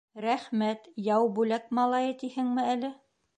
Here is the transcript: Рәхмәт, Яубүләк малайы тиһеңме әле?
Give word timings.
Рәхмәт, 0.23 0.87
Яубүләк 1.07 1.67
малайы 1.81 2.17
тиһеңме 2.23 2.65
әле? 2.73 2.93